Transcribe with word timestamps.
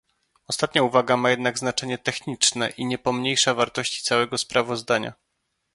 Ostatnia 0.47 0.83
uwaga 0.83 1.17
ma 1.17 1.29
jednak 1.29 1.59
znaczenie 1.59 1.97
techniczne 1.97 2.69
i 2.69 2.85
nie 2.85 2.97
pomniejsza 2.97 3.53
wartości 3.53 4.03
całego 4.03 4.37
sprawozdania 4.37 5.13